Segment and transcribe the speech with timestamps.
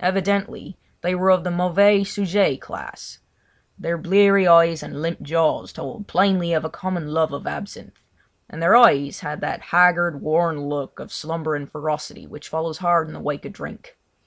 [0.00, 3.18] Evidently they were of the mauvais sujet class;
[3.78, 8.02] their bleary eyes and limp jaws told plainly of a common love of absinthe;
[8.50, 13.14] and their eyes had that haggard, worn look of slumbering ferocity which follows hard in
[13.14, 13.96] the wake of drink.